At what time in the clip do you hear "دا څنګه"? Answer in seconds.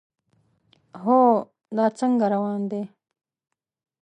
1.77-2.25